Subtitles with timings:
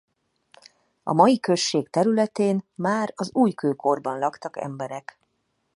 [1.03, 5.19] A mai község területén már az újkőkorban laktak emberek.